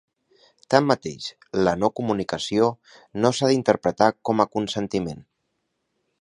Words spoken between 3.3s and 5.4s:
s'ha d'interpretar com a consentiment.